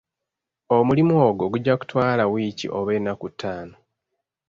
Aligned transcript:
Omulimu 0.77 1.13
ogwo 1.27 1.45
gujja 1.51 1.73
kutwala 1.79 2.23
wiiki 2.31 2.67
oba 2.77 2.91
ennaku 2.97 3.25
ttaano. 3.33 3.75